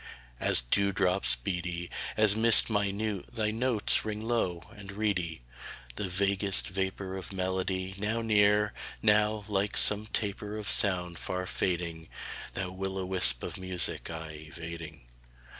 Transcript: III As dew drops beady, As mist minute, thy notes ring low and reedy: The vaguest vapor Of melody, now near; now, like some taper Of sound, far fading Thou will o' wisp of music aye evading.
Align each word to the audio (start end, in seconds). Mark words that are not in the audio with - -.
III 0.41 0.47
As 0.49 0.61
dew 0.61 0.91
drops 0.91 1.35
beady, 1.35 1.87
As 2.17 2.35
mist 2.35 2.71
minute, 2.71 3.27
thy 3.35 3.51
notes 3.51 4.03
ring 4.03 4.19
low 4.19 4.63
and 4.75 4.91
reedy: 4.93 5.43
The 5.95 6.07
vaguest 6.07 6.69
vapor 6.69 7.15
Of 7.15 7.31
melody, 7.31 7.93
now 7.99 8.23
near; 8.23 8.73
now, 9.03 9.45
like 9.47 9.77
some 9.77 10.07
taper 10.07 10.57
Of 10.57 10.67
sound, 10.67 11.19
far 11.19 11.45
fading 11.45 12.07
Thou 12.55 12.71
will 12.71 12.97
o' 12.97 13.05
wisp 13.05 13.43
of 13.43 13.59
music 13.59 14.09
aye 14.09 14.45
evading. 14.47 15.05